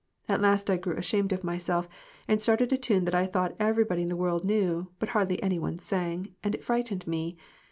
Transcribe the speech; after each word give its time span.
At 0.27 0.41
last 0.41 0.67
I 0.71 0.77
grew 0.77 0.95
ashamed 0.97 1.31
of 1.31 1.43
myself, 1.43 1.87
and 2.27 2.41
started 2.41 2.73
a 2.73 2.75
tune 2.77 3.05
that 3.05 3.13
I 3.13 3.27
thought 3.27 3.55
every 3.59 3.83
body 3.83 4.01
in 4.01 4.07
the 4.07 4.15
world 4.15 4.45
knew, 4.45 4.87
but 4.97 5.09
hardly 5.09 5.39
any 5.43 5.59
one 5.59 5.77
sang, 5.77 6.33
and 6.43 6.55
that 6.55 6.63
frightened 6.63 7.05
me. 7.05 7.37